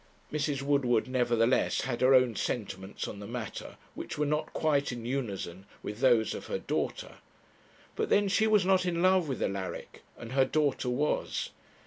[0.33, 0.63] Mrs.
[0.63, 5.67] Woodward, nevertheless, had her own sentiments on the matter, which were not quite in unison
[5.83, 7.17] with those of her daughter.
[7.95, 11.51] But then she was not in love with Alaric, and her daughter was.